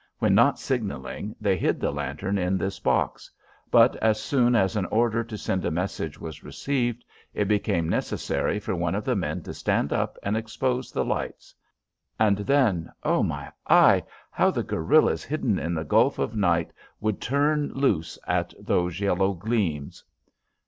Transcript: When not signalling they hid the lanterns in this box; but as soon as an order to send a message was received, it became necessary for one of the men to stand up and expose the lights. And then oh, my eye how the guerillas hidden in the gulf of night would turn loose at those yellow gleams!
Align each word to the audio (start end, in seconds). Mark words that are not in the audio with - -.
When 0.17 0.33
not 0.33 0.57
signalling 0.57 1.35
they 1.39 1.55
hid 1.55 1.79
the 1.79 1.91
lanterns 1.91 2.39
in 2.39 2.57
this 2.57 2.79
box; 2.79 3.29
but 3.69 3.95
as 3.97 4.19
soon 4.19 4.55
as 4.55 4.75
an 4.75 4.87
order 4.87 5.23
to 5.23 5.37
send 5.37 5.63
a 5.63 5.69
message 5.69 6.19
was 6.19 6.43
received, 6.43 7.05
it 7.35 7.45
became 7.47 7.87
necessary 7.87 8.57
for 8.59 8.73
one 8.75 8.95
of 8.95 9.05
the 9.05 9.15
men 9.15 9.43
to 9.43 9.53
stand 9.53 9.93
up 9.93 10.17
and 10.23 10.35
expose 10.35 10.91
the 10.91 11.05
lights. 11.05 11.53
And 12.19 12.37
then 12.37 12.91
oh, 13.03 13.21
my 13.21 13.51
eye 13.67 14.03
how 14.31 14.49
the 14.49 14.63
guerillas 14.63 15.23
hidden 15.23 15.59
in 15.59 15.75
the 15.75 15.83
gulf 15.85 16.17
of 16.17 16.35
night 16.35 16.73
would 16.99 17.21
turn 17.21 17.71
loose 17.75 18.17
at 18.25 18.55
those 18.59 18.99
yellow 19.01 19.33
gleams! 19.33 20.03